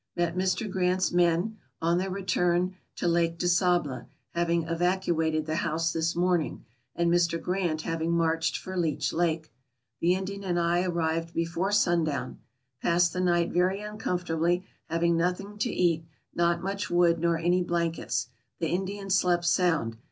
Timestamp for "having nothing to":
14.89-15.69